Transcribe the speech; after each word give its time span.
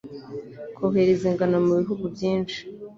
Kohereza 0.77 1.23
ingano 1.31 1.57
mu 1.65 1.73
bihugu 1.79 2.05
byinshi 2.15 2.59